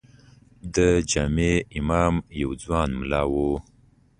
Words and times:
د 0.75 0.77
جامع 1.11 1.53
امام 1.77 2.15
یو 2.41 2.49
ځوان 2.63 2.89
ملا 2.99 3.21
و. 3.31 3.33